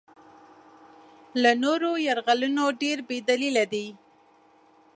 [1.41, 3.87] له نورو یرغلونو ډېر بې دلیله دی.